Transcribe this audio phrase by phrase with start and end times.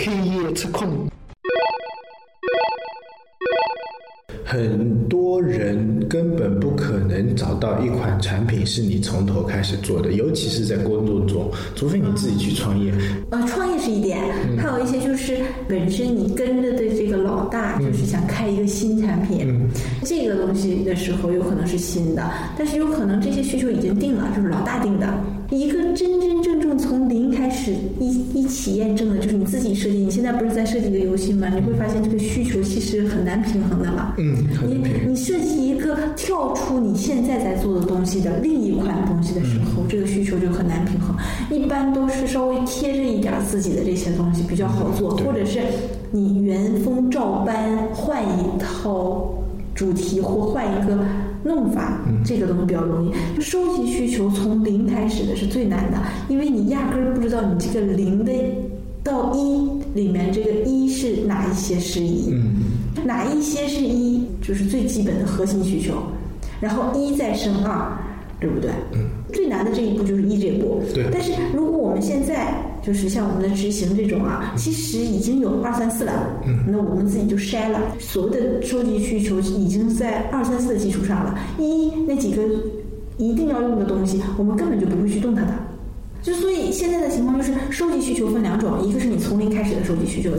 [0.00, 0.88] 开业测控。
[4.46, 12.90] 很多人根本不可能找到一款产品是你从头开始做的，尤其是在工作中，除非你自己去创业。
[13.30, 14.18] 呃，创业是一点，
[14.56, 15.36] 还有一些就是
[15.68, 19.68] 本身你跟着的这个老大就是想开一个新产品，
[20.02, 25.06] 这个东西的时候有可能是新的，但是有可能这些需求已经定了，就是老大定的。
[25.50, 26.78] 一个真真正正
[27.62, 29.98] 始一一起验证的，就是你自己设计。
[29.98, 31.48] 你现在不是在设计一个游戏吗？
[31.54, 34.14] 你会发现这个需求其实很难平衡的嘛。
[34.18, 34.34] 嗯，
[34.66, 41.14] 你你设计一个跳出你现在在做的东西的另一款东西的时候，这个需求就很难平衡。
[41.50, 45.60] 一般都是稍微贴着一点自己的这些东西比较好做，或者是
[46.10, 49.32] 你原封照搬换一套
[49.74, 50.98] 主题或换一个。
[51.42, 53.12] 弄法，这个东西比较容易。
[53.36, 55.98] 就收集需求从零开始的是最难的，
[56.28, 58.32] 因为你压根儿不知道你这个零的
[59.02, 62.34] 到一里面这个一是哪一些是一，
[63.04, 65.94] 哪一些是一，就是最基本的核心需求，
[66.60, 67.90] 然后一再升二。
[68.40, 68.70] 对不对？
[68.94, 69.00] 嗯，
[69.34, 70.80] 最难的这一步就是一这步。
[70.94, 71.04] 对。
[71.12, 76.12] 但是如果我们现在就是像我们的执行这种啊，其实已经有二三四了。
[76.46, 76.64] 嗯。
[76.66, 81.38] 那我们自己就筛了，所谓的收集需求已经在二三四的基础上了。
[81.58, 82.42] 一那几个
[83.18, 85.52] 一定要用的东西，我们根本就不会去动它的。
[86.22, 90.30] 就所以现在的情况就是，收集需求分两种，一个是你从零开始的收集需求。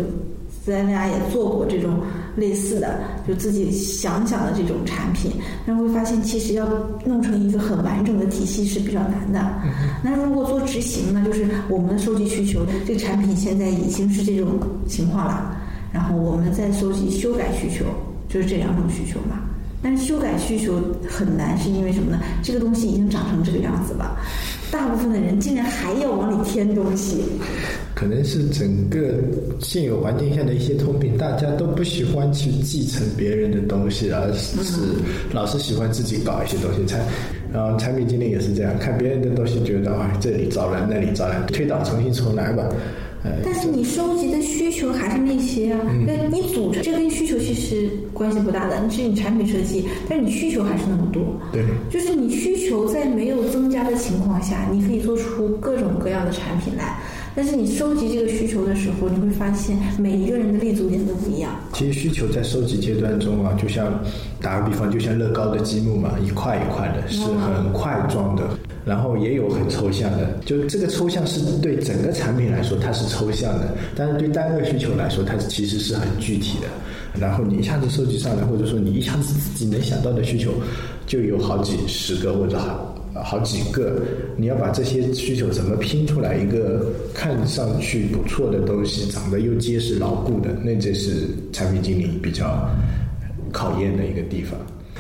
[0.66, 2.00] 咱俩也做过这种
[2.36, 5.32] 类似的，就自己想想的这种产品，
[5.66, 6.68] 但会发现其实要
[7.04, 9.44] 弄成一个很完整的体系是比较难的。
[10.04, 15.58] 那如果做执行呢，就是我们的收集需求，这个产品现在已经是这种情况了，
[15.92, 17.86] 然后我们再收集修改需求，
[18.30, 19.40] 就是这两种需求嘛。
[19.84, 22.20] 但是修改需求很难，是因为什么呢？
[22.44, 24.16] 这个东西已经长成这个样子了，
[24.72, 27.24] 大部分的人竟然还要往里添东西。
[28.02, 29.14] 可能是整个
[29.60, 34.52] 现有环境下的一些通病，大家都不喜欢去继承别人的东西，而是
[35.32, 36.84] 老是喜欢自己搞一些东西。
[36.88, 37.00] 产，
[37.54, 42.68] 然后产品经理也是这样，看别人的东西，觉得啊这里糟了，那里糟了，推倒重新重来吧。
[43.46, 51.22] 但是你收集的需求还是那些啊，那你组成这跟需求其实关系不大的，你是你产品设计，但是你需求还是那么多。
[51.54, 56.98] 对，就是你需求在没有增加的情况下，你可以做出各种各样的产品来。
[57.36, 61.52] 但是你收集这个需求的时候，你会发现每一个人的立足点都不一样。
[61.74, 63.88] 其实需求在收集阶段中啊，就像
[64.42, 68.44] 打个比方，就像乐高的积木嘛，一块一块的，是很块状的。
[68.84, 76.68] 然后也有很抽象的，就是这个抽象是对整个产品来说它是抽象的，但是对单个需求来说它其实是很具体的。
[77.20, 80.52] 然后你一下子收集上来，或者说你一下子自己能想到的需求，
[81.06, 84.02] 就有好几十个或者好好几个。
[84.38, 92.70] 你要把这些需求怎么拼出来一个看上去不错的东西，长得又结实牢固的，那这是产品经理比较
[93.52, 94.60] 考验的一个地方。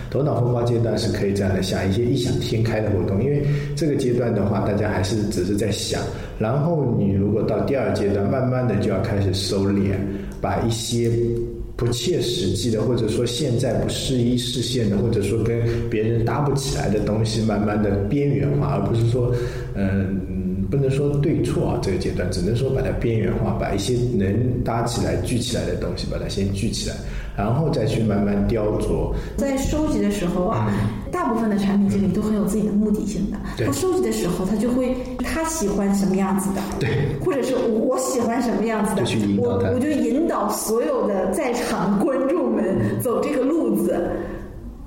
[0.10, 3.46] 头脑风暴阶段是可以这样的想一些异想天开的活动，因为
[3.78, 6.02] 这个阶段的话，大家还是只是在想。
[6.38, 9.94] 然后你如果到第二阶段，慢慢的就要开始收敛，
[10.42, 11.10] 把一些
[11.82, 15.60] 不切实际的，或者说现在不适宜视线的，或者说跟
[15.90, 19.34] 别人搭不起来的东西，慢慢的边缘化，而不是说，
[19.74, 20.22] 嗯，
[20.70, 24.32] 不能说对错啊，这个阶段只能说把它边缘化，把一些能
[24.64, 26.96] 搭起来、聚起来的东西，把它先聚起来。
[27.36, 29.14] 然后再去慢慢雕琢。
[29.38, 30.72] 在收集的时候啊，
[31.12, 33.38] 大部分的产品经理都很有自己的目的性的。
[33.66, 36.90] 他收集的时候，他就会他喜欢什么样子的，对，
[37.24, 39.04] 或者是我喜欢什么样子的，
[39.38, 44.10] 我我就引导所有的在场观众们走这个路子。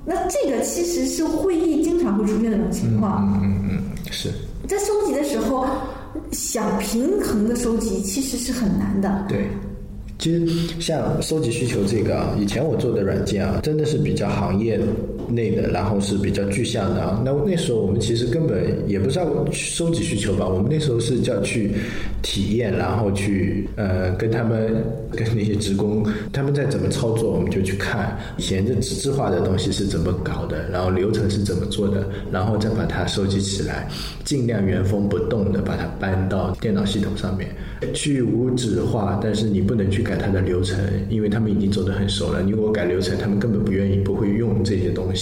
[0.05, 3.27] 那这个其实是会议经常会出现的这种情况。
[3.41, 4.29] 嗯嗯嗯，是
[4.67, 5.65] 在收集的时候，
[6.31, 9.25] 想平衡的收集其实是很难的。
[9.27, 9.49] 对。
[10.17, 10.47] 其实
[10.79, 14.79] 像收集需求这个啊，以前我做的软件啊，真的是比较行业
[15.29, 17.21] 内的，然后是比较具象的啊。
[17.25, 21.71] 那那时候我们其实根本也不知道收集需求吧，我们那时候是叫去
[22.21, 33.87] 体验，然后去呃跟他们跟那些职工他们在怎么操作，我们就去看以前这纸质化的东西是怎么搞的，然后流程是怎么做的，然后再把它收集起来，
[34.23, 37.49] 尽量原封不动的把它搬到电脑系统上面。
[37.93, 40.79] 去无纸化，但是你不能去改它的流程，
[41.09, 42.41] 因为他们已经走得很熟了。
[42.41, 45.14] 你如果改流程，他们根本不愿意，不会用这些东西。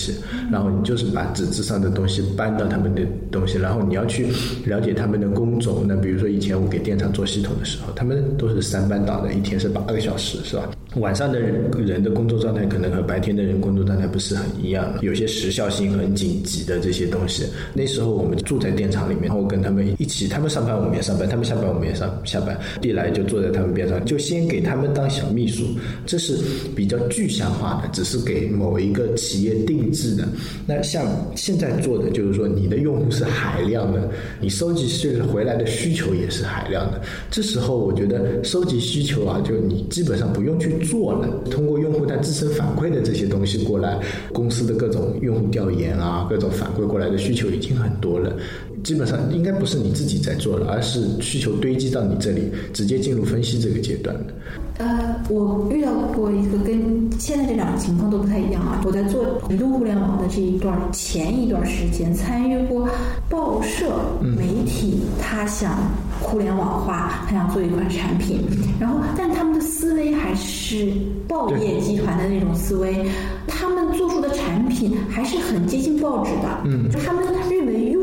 [0.52, 3.02] 然后你就是把纸质上的东西搬到他们的
[3.32, 4.28] 东西，然后你要去
[4.66, 5.86] 了解他们的工种。
[5.88, 10.70] 那比如说以前我给电厂做系统的时候，他们都是三班倒的，一天是八个小时，是吧？
[10.96, 17.46] 晚上的人人的工作状态可能和白天的人工作状态不是很一样，有些时效性很紧急的这些东西。
[17.74, 25.64] 那时候我们住在电厂里面，然后跟他们一起，他们上班我们也上班，他们下班我们也上下班，一来就坐在他们边上，就先给他们当小秘书，
[26.06, 26.38] 这是
[26.76, 30.28] 比较具象化的，只是给某一个企业定制的。
[30.68, 31.06] 那像
[31.36, 34.10] 现在做的就是说，你的用户是海量的，
[34.40, 37.02] 你收集是回来的需求也是海量的。
[37.32, 40.83] 这时候我觉得收集需求啊，就你基本上不用去。
[40.84, 44.00] 做了，通过用户他自身反馈的这些东西过来，
[44.32, 48.36] 公司的各种用户调研啊，各种反馈过来的需求已经很多了。
[48.84, 54.34] 基本上应该不是你自己在做了，而是需求堆积到你这里，直接进入分析这个阶段的。
[54.80, 58.82] 呃，我遇到过一个跟现在这两个情况都不太一样啊。
[58.84, 62.90] 我在做移动互联网的这一段前一段时间，参与过
[63.30, 65.78] 报社媒体，他想
[66.20, 68.42] 互联网化，他想做一款产品，
[68.80, 70.92] 然后但他们的思维还是
[71.28, 73.06] 报业集团的那种思维，
[73.48, 78.03] 他们做出的产品还是很接近报纸的，嗯，就他们认为用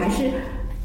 [0.00, 0.30] 还是。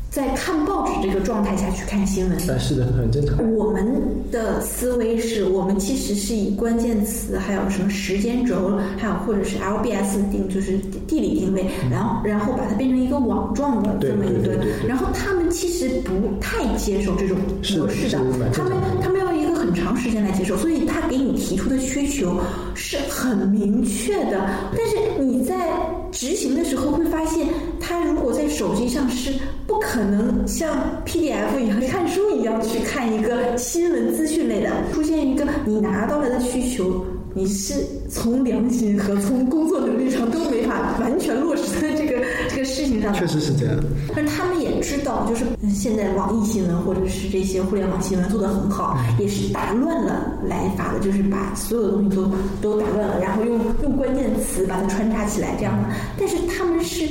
[0.08, 3.36] 在看报纸这个状态下去看新闻，是的，很正常。
[3.54, 3.86] 我们
[4.32, 14.58] 的思维是我们其实是以关键词，还有什么时间轴，还有或者是 LBS 定，就是地理定位，然后然后把它变成一个网状的这么一个，
[14.88, 17.38] 然后他们其实不太接受这种
[17.78, 18.18] 模式的，
[18.54, 18.72] 他们
[19.02, 22.40] 他们要一个很长时间来接受，所以他给你提出的需求
[22.74, 25.70] 是很明确的，但是你在
[26.10, 27.46] 执行的时候会发现，
[27.86, 29.34] 他如果在手机上是。
[29.68, 37.04] 不可能像 PDF 一样看书一样去看一个新闻资讯类的，出现一个你拿到了的需求，
[37.34, 37.74] 你是
[38.08, 43.14] 从良心和从工作能力上都没法完全落实在这个 这个事情上。
[43.14, 43.76] 确实是这样。
[44.16, 45.44] 但是他们也知道，就是
[45.74, 55.90] 现在网易新闻或者是这些互联网新闻做的很好，也是打乱了来法的，就是把所有的东西都都打乱了，然后用用关键词把它穿插起来这样的。
[56.20, 57.10] 但是他们是。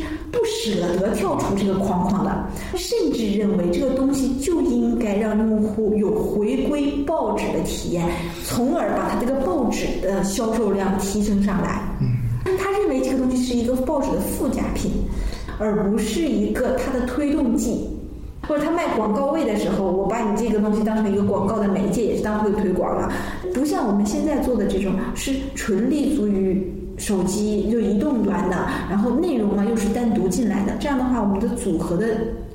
[0.65, 8.07] 不舍得跳出这个框框的，甚至认为这个东西就应该让用户有回归报纸的体验，
[8.47, 11.83] 从而把它这个报纸的销售量提升上来。
[12.01, 14.91] 嗯，他认为这个东西是一个报纸的附加品，
[15.59, 17.91] 而不是一个它的推动剂。
[18.47, 23.11] 或者他卖广告位的时候，我把你这个东西当成一个广告的媒介，也是当会推广了。
[23.55, 26.71] 不像我们现在做的这种，是纯立足于。
[27.05, 28.57] 手机就移动端的，
[28.89, 32.07] 然后内容呢又是单独进来的，这样的话，我们的组合的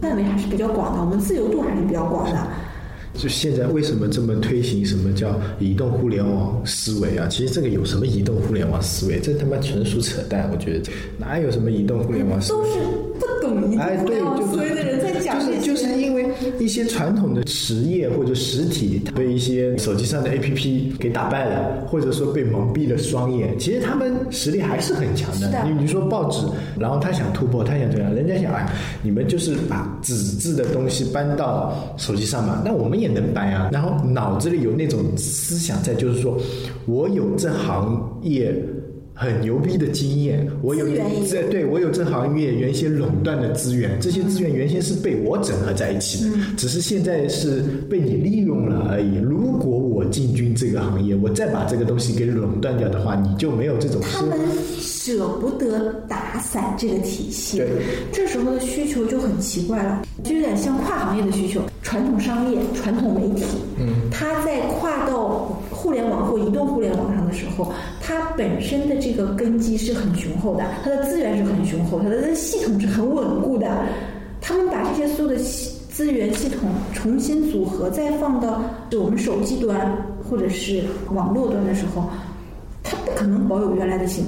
[0.01, 2.48] 范围还是比较广的，我们自由度还是比较广的。
[3.13, 7.28] 就现在为什么这么推行什么叫移动互联网思维啊？
[7.30, 9.19] 其实这个有什么移动互联网思维？
[9.19, 10.50] 这他妈纯属扯淡！
[10.52, 12.60] 我觉得哪有什么移动互联网思维？
[12.63, 12.80] 都是
[13.19, 14.99] 不懂移动互联网思维的人
[15.34, 16.26] 就是就是因为
[16.58, 23.60] 一些传统的实业或者实体被一些手机上的 APP 给打败了，或者说被蒙蔽了双眼。
[23.60, 25.52] 其实他们实力还是很强的。
[25.66, 26.46] 你你说报纸，
[26.80, 28.16] 然后他想突破，他想怎样？
[28.16, 28.72] 人家想啊，
[29.04, 32.62] 你们就是把纸质的东西搬到手机上嘛？
[32.64, 33.10] 那我们也。
[33.10, 36.38] 能搬啊，然后脑子里有那种思想在，就是说
[36.86, 38.54] 我有这行业
[39.19, 40.86] 很牛逼的经验，我有
[41.27, 49.18] 这对我有这行业原先垄断的资源，这些资源原先是被我整合在一起的，只是现在是被你利用了而已。
[49.18, 54.01] 如果我进军这个行业，我再把这个东西给垄断掉的话，你就没有这种。
[54.01, 54.39] 他们
[54.80, 57.62] 舍不得打散这个体系，
[58.13, 61.61] 这时候的需求就很奇怪了，就有点像跨行业的需求。
[61.81, 63.44] 传统商业、传统媒体，
[63.80, 67.71] 嗯，它在跨到互联网或移动互联网上的时候，
[68.02, 73.66] 它本身的这个根基是很雄厚的，它的资源是很雄厚，它的系统是很稳固的。
[74.42, 79.98] 他们把这些所有的资源系统重新组合，再放到就我们手机端
[80.30, 80.81] 或者是
[81.14, 82.09] 网络端的时候，
[82.83, 84.26] 它不可能保有原来的形。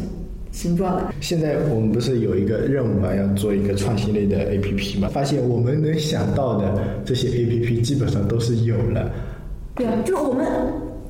[0.53, 1.13] 形状的。
[1.22, 5.08] 现在我们不是有一个任务嘛，要做一个创新类的 APP 嘛？
[5.08, 9.10] 发现我们能想到的这些 APP 基本上都是有了。
[9.75, 10.46] 对啊，就是我们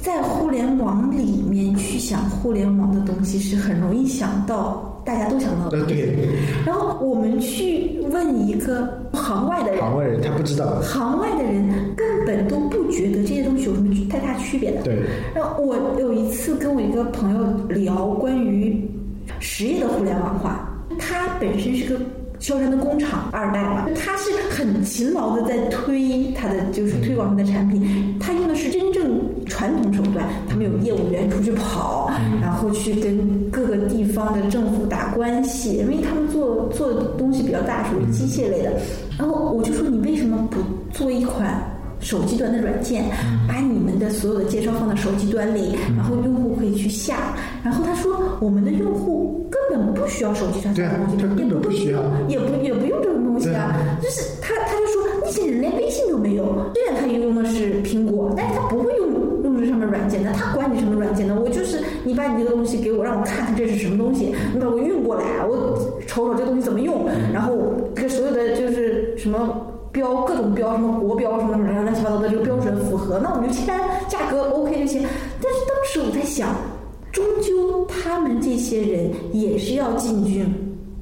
[0.02, 5.86] 在互联网里面去想互联网的东西，是很容易想到大家都想到的。
[5.86, 6.30] 对。
[6.66, 11.64] 然后我们去问一个行外的人，行外人他不知道，行外的人
[11.96, 14.82] 根本都不觉得这些东西有什么太大区别的。
[14.82, 15.04] 对。
[15.36, 18.90] 然后我有一次跟我一个朋友聊关于。
[19.40, 20.68] 实业的互联网化，
[21.00, 22.00] 他本身是个
[22.38, 28.91] 萧山的工厂二代嘛，他是很勤劳的在推他的就是推广他的产品，他用的是真正
[29.62, 32.10] 传统手段，他们有业务员出去跑，
[32.42, 33.16] 然后去跟
[33.52, 38.74] 各个地方的政府打关系，因为他们做做东西比较大，属于机械类的。
[39.20, 40.58] 然后我就说，你为什么不
[40.92, 41.62] 做一款
[42.00, 43.06] 手机端的软件，
[43.48, 47.36] 把你们的所有的介绍放到手机端里，然后用户可以去下。
[47.64, 53.78] 然后他说，我们的用户根本不需要手机上下东西，也不需要，也不也不用这种东西啊。
[54.02, 59.11] 就是他他就说，那些人连微信都没有，虽然他用的是苹果，但是他不会用
[59.92, 61.38] 软件那，他管你什么软件呢？
[61.40, 67.56] 我就是你把你这个东西给我，让我看看这是什么东西，你把我运过来，我瞅瞅这东西怎么用，然后
[67.94, 69.68] 跟所有的就是什么。
[69.94, 75.02] 标各种标，什么国标什么什么乱七八糟的这个标准符合，那我们就签，价格 OK 就行。
[75.42, 76.56] 但是当时我在想，
[77.12, 80.46] 终究他们这些人也是要进军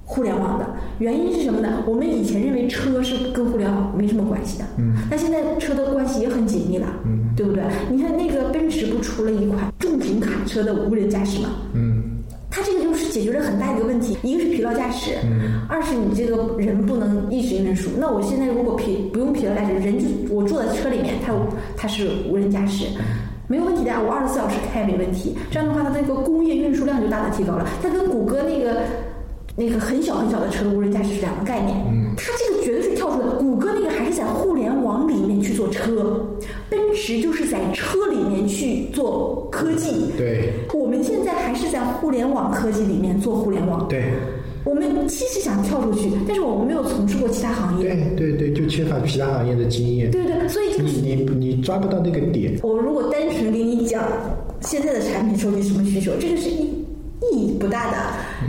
[0.04, 0.66] 互联网的。
[0.98, 1.84] 原因是什么呢？
[1.86, 7.64] 我们以前认为车是跟互联网没什么关系的，嗯，那现在车的关系也很紧密了，嗯，对不对？
[7.90, 11.52] 你看那个奔驰不出了一款重型卡车的无人驾驶吗？
[11.74, 12.04] 嗯。
[12.52, 15.12] 它这个就是解决了很大一个问题，一个是疲劳驾驶，
[15.70, 17.90] 二是你这个人不能一直运输。
[17.98, 21.34] 那我现在如果疲不用疲劳驾驶，人就我坐在车里面，它
[21.78, 22.88] 它是无人驾驶，
[23.48, 25.34] 没有问题的，我二十四小时开没问题。
[25.50, 27.66] 这样的话，它这个工业运输量就大大提高了。
[27.82, 28.82] 它跟谷歌那个。
[29.56, 32.59] 那个很小很小的车的无人驾驶是两个概念，嗯它这个
[35.60, 36.26] 做车，
[36.70, 40.06] 奔驰就是在车里面去做科技。
[40.18, 43.86] 对，我们现在还是在互联网科技里面做互联网。
[43.90, 44.06] 对，
[44.64, 47.90] 我们其实想跳出去，但是我们没有从事过其他行业。
[48.16, 50.10] 对对对，就缺乏其他行业的经验。
[50.12, 52.58] 对对，所以你你你抓不到那个点。
[52.64, 54.02] 我如果单纯给你讲
[54.62, 56.70] 现在的产品收集什么需求，这个是一。
[57.34, 57.98] 意义不大的，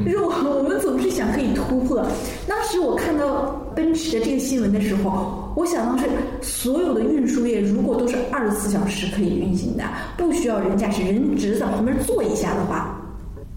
[0.04, 2.06] 就是我我们总是想可以突破。
[2.46, 6.08] 当时我看到奔驰的这个新闻的时候，我想到是
[6.40, 9.84] 所有的运输业如果都是二十四小时可以运行的，
[10.16, 13.00] 不需要人驾驶，人只是在旁边坐一下的话，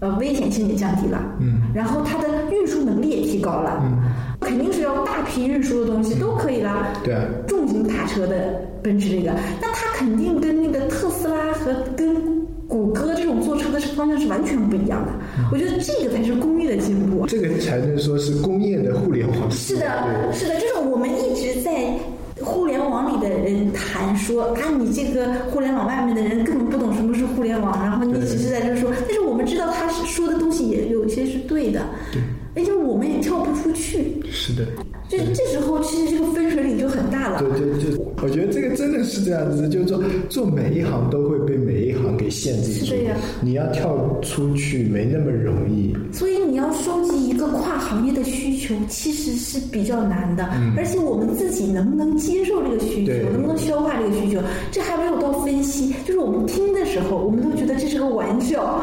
[0.00, 1.22] 呃，危险性也降低了。
[1.40, 1.62] 嗯。
[1.74, 3.80] 然后它的运输能力也提高了。
[3.84, 4.02] 嗯。
[4.40, 6.88] 肯定是要大批运输的东西都可以啦。
[7.02, 7.16] 对。
[7.46, 12.43] 重型卡车的奔驰这个，那它肯定跟那个特斯拉和跟。
[12.74, 15.12] 谷歌这种做车的方向是完全不一样的，
[15.52, 17.24] 我觉得这个才是工业的进步。
[17.24, 19.48] 这个才能说是工业的互联网。
[19.48, 21.94] 是的，是的，就是我们一直在
[22.40, 32.20] 互联网里的人谈说啊，你这个互联网外面的人根本不懂什么是互联网，然后你只是在这说，但是我们知道他是说的东西也有些是对的，对，
[32.56, 34.20] 而且我们也跳不出去。
[34.32, 34.66] 是的。
[35.08, 37.38] 这这时候其实这个分水岭就很大了。
[37.38, 42.86] 对对对，我觉得这个真的是这样子，就是说做每一行都会被每一行给限制住。
[42.86, 43.14] 是呀。
[43.42, 45.94] 你要跳出去没那么容易。
[46.10, 50.48] 所以你要收集一个跨行业的需求，其实是比较难的。
[50.54, 50.72] 嗯。
[50.76, 54.40] 而且我们自己能不能接受这个需求，能不能消化这个需求，
[54.72, 55.94] 这还没有到分析。
[56.06, 58.82] 就是我们听的时候，我们都觉得这是个玩笑。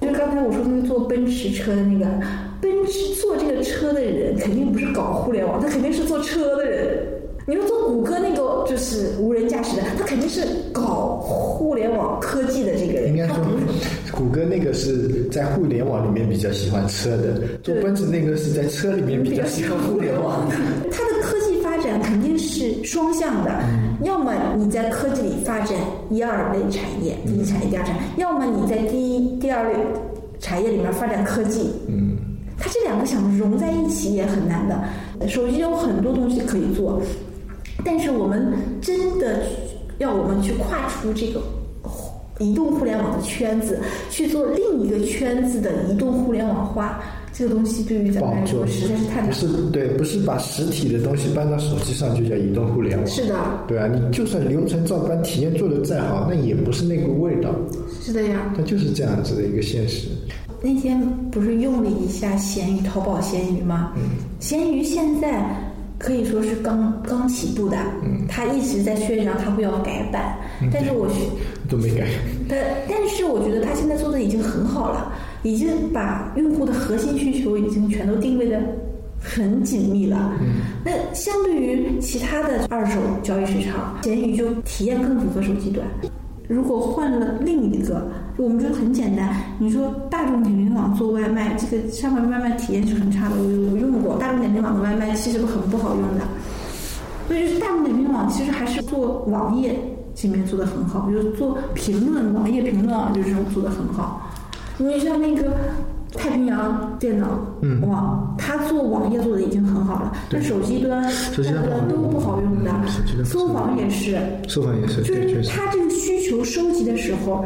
[0.00, 2.06] 就是刚才我说那个坐奔驰车的那个。
[2.62, 6.96] 奔驰做这个车的人肯定不是搞互联网，他肯定是做车的人。
[7.44, 13.08] 你说做谷歌那个就是无人驾驶的，他肯定是搞互联网科技的这个人。
[13.08, 13.36] 应该说，
[14.12, 20.54] 谷歌那个是在互联网里面比较喜欢车的，做奔驰那个是在车里面比较喜欢互联网的。
[20.92, 23.50] 它的科技发展肯定是双向的，
[24.04, 25.76] 要么你在科技里发展
[26.10, 29.76] 一二类产业，第一产业、第二产业；要么你在第一、第二类
[30.38, 31.72] 产业里面发展科技。
[31.88, 32.16] 嗯。
[32.62, 35.28] 它这两个想融在一起也很难的。
[35.28, 37.02] 手机有很多东西可以做，
[37.84, 39.42] 但是我们真的
[39.98, 41.42] 要我们去跨出这个
[42.38, 47.00] 移动互联网的圈子，去做另一个圈子的移动互联网化，
[47.32, 49.26] 这个东西对于咱们来说实在是太难。
[49.26, 53.06] 不是对，不是把实体的东西搬到手机上就叫移动互联网。
[53.06, 53.36] 是的。
[53.66, 57.50] 对啊，你就算流程照搬，体验做的再好，那也不是那个味道。
[58.00, 58.52] 是的呀。
[58.56, 60.08] 它就是这样子的一个现实。
[60.62, 61.00] 那天
[61.30, 63.92] 不是用了一下闲鱼，淘宝闲鱼吗？
[64.38, 65.44] 闲鱼现在
[65.98, 67.76] 可以说是刚刚起步的，
[68.28, 70.36] 它一直在宣扬它会要改版，
[70.72, 71.08] 但是我
[71.68, 72.06] 都没改。
[72.48, 78.60] 但但是我觉得它现在做的已经很好了，已经把用户的核心需求已经全都定位的
[79.18, 80.32] 很紧密了。
[80.84, 85.84] 那相对于其他的二手交易市场，闲鱼就体验更符合手机端。
[86.48, 89.34] 如果换了另一个，我们觉得很简单。
[89.58, 93.34] 你说大众点评网做外卖，这个上面外卖体验是很差的。
[93.36, 96.24] 我我用过大众点评网的外卖，其实很不好用的。
[97.28, 99.78] 所以就是大众点评网其实还是做网页
[100.14, 104.30] 界面做的很好，比如做评论网页评论啊，就是这种做的很好。
[104.78, 105.56] 你像那个。
[106.14, 107.26] 太平洋电脑
[107.88, 112.70] 网，它做网页做的已经很好了，但手机端、手机端都不好用的。
[113.24, 117.42] 搜房也是，搜房也是，就是它这个需求收集的时候，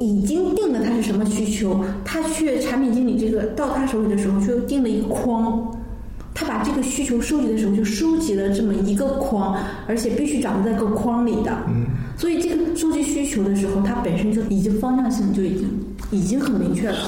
[0.00, 5.70] 已经定了他是什么需求，他去产品经理这个到他手里的时候，就定了一个框，
[6.34, 9.58] 他把把这个需求收集的时候，就收集了这么一个框，
[9.88, 11.58] 而且必须掌握在个框里的。
[11.66, 11.86] 嗯。
[12.16, 15.68] 所以这个收集需求的时候，它本身就已经方向性就已经
[16.12, 16.98] 已经很明确了。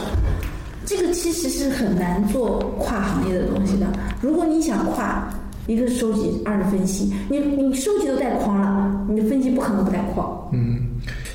[0.84, 3.86] 这个其实是很难做跨行业的东西的。
[4.20, 5.28] 如果你想跨，
[5.68, 7.12] 一个是收集，二是分析。
[7.30, 10.50] 你你收集都带框了，你的分析不可能不带框。
[10.52, 10.80] 嗯，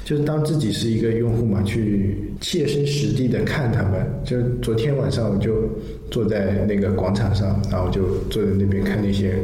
[0.10, 4.04] 就是当自己是一个用户嘛，去切身实地的看他们。
[4.26, 5.70] 就昨天晚上我就
[6.10, 9.36] 坐在那个广场上，然后就坐在那边看那些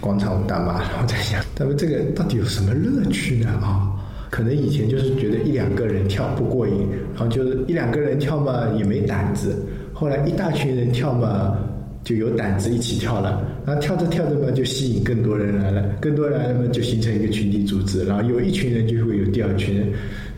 [0.00, 3.50] 广场舞大妈，然后在想他们这个到底有什么乐趣呢？
[3.62, 3.88] 啊，
[4.30, 11.56] 可能以前就是觉得一两个人跳不过瘾，然后就是一两个人跳嘛也没胆子，后来一大群人跳嘛。
[12.02, 19.88] 就有胆子一起跳了，然后跳着跳着嘛，就吸引更多人来了，更多人来了嘛，就形成一个群体组织，然后有一群人就会有第二群人，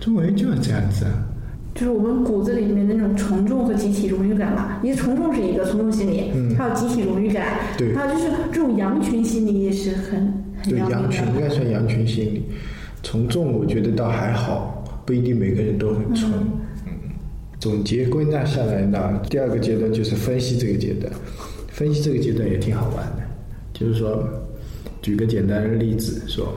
[0.00, 1.28] 中国人就是这样子啊。
[1.75, 10.21] 就是我们骨子里面那种从众和集体荣誉感嘛，因为从众是一个从众心理，还有集体荣誉感，对，还有就是这种羊群心理也是很
[10.62, 12.42] 很对，羊群应该算羊群心理，
[13.02, 16.31] 从众我觉得倒还好，不一定每个人都很从。
[16.87, 16.92] 嗯，
[17.59, 21.11] 总结归纳下来呢，第二个阶段就是分析这个阶段。
[21.72, 23.22] 分析这个阶段也挺好玩的，
[23.72, 24.22] 就是说，
[25.00, 26.52] 举个简单的例子，说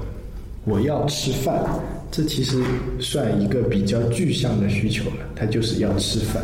[0.66, 1.64] 我要吃饭，
[2.12, 2.62] 这其实
[3.00, 6.44] 算一个比较具象的需求了，它就是要吃饭。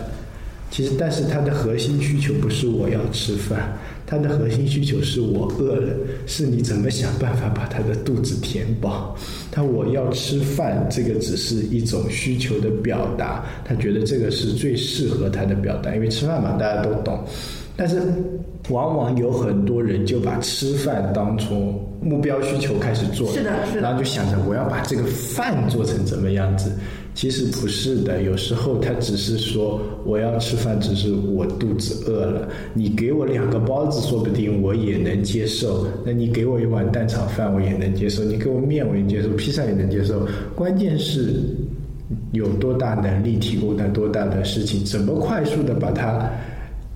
[0.71, 5.93] 其实，但是它的核心需求不是我要吃饭，它的核心需求是我饿了，
[6.25, 9.13] 是你怎么想办法把他的肚子填饱。
[9.51, 17.21] 他我要吃饭，这个只是一种需求的表达，他觉得这个是最适合他的表达，因为吃饭嘛，大家都懂。
[17.81, 17.99] 但是，
[18.69, 26.71] 往往有很多人就把吃饭当成目标需求开始做，是的，是的，然后就想着我要把这个饭做成怎么样子。
[27.15, 32.47] 其实不是的，有时候他只是说我要吃饭，只是我肚子饿了。
[32.75, 35.87] 你给我两个包子，说不定我也能接受。
[36.05, 38.23] 那你给我一碗蛋炒饭，我也能接受。
[38.23, 39.29] 你给我面，我也接受。
[39.29, 40.27] 披萨也能接受。
[40.53, 41.33] 关键是
[42.31, 46.29] 有多大能力，提供的多大的事情，怎么快速的把它。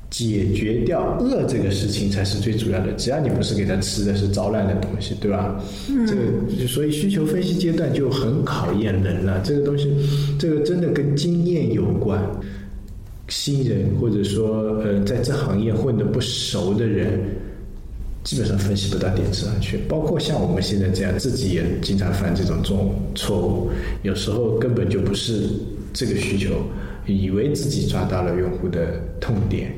[0.10, 2.92] 解决掉饿这个事情才是最主要的。
[2.94, 5.62] 只要你不是给他吃的是糟烂的东西，对吧？
[6.08, 9.42] 这个所以需求分析阶段就很考验人了。
[9.44, 9.90] 这个东西，
[10.40, 12.22] 这个真的跟经验有关。
[13.28, 17.20] 新人或者说呃在这行业混得不熟的人，
[18.24, 19.80] 基本上分析不到点子上去。
[19.90, 23.72] 包括像我们现在这样，自己也经常犯这种种错误。
[24.04, 25.50] 有时候根本就不是
[25.92, 26.52] 这个需求，
[27.08, 29.74] 以为自己抓到了用户的痛点。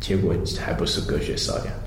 [0.00, 1.79] 结果还不是隔靴搔痒。